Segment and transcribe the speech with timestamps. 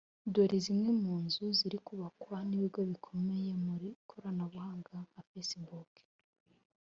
[0.33, 5.91] Dore zimwe mu nzu ziri kubakwa n’ibigo bikomeye mu ikoranabuhanga nka Facebook